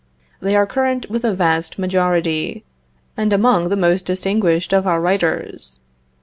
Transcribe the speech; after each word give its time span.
They 0.39 0.55
are 0.55 0.65
current 0.65 1.11
with 1.11 1.23
a 1.23 1.31
vast 1.31 1.77
majority, 1.77 2.65
and 3.15 3.31
among 3.31 3.69
the 3.69 3.75
most 3.77 4.03
distinguished 4.07 4.73
of 4.73 4.87
our 4.87 4.99
writers. 4.99 5.79